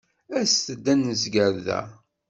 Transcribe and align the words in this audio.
Aset-d 0.39 0.85
ad 0.93 0.97
nezger 1.01 1.53
da. 1.65 1.81